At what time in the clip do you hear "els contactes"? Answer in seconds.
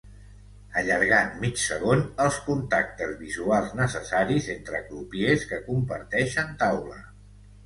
2.25-3.13